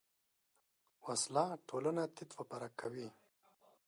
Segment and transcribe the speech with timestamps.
[1.05, 3.07] وسله ټولنه تیت و پرک کوي